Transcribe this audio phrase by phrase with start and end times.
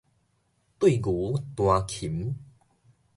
[0.79, 1.09] 對牛
[1.55, 2.35] 彈琴